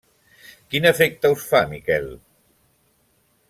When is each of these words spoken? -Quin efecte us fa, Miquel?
-Quin 0.35 0.87
efecte 0.91 1.31
us 1.35 1.45
fa, 1.51 1.61
Miquel? 1.75 2.11